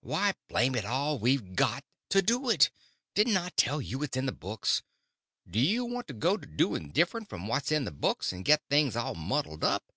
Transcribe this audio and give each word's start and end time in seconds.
"Why, 0.00 0.32
blame 0.48 0.74
it 0.76 0.86
all, 0.86 1.18
we've 1.18 1.54
got 1.54 1.84
to 2.08 2.22
do 2.22 2.48
it. 2.48 2.70
Don't 3.14 3.36
I 3.36 3.50
tell 3.50 3.82
you 3.82 4.02
it's 4.02 4.16
in 4.16 4.24
the 4.24 4.32
books? 4.32 4.82
Do 5.46 5.60
you 5.60 5.84
want 5.84 6.06
to 6.08 6.14
go 6.14 6.38
to 6.38 6.46
doing 6.46 6.88
different 6.88 7.28
from 7.28 7.46
what's 7.48 7.70
in 7.70 7.84
the 7.84 7.92
books, 7.92 8.32
and 8.32 8.46
get 8.46 8.62
things 8.70 8.96
all 8.96 9.14
muddled 9.14 9.62
up?" 9.64 9.92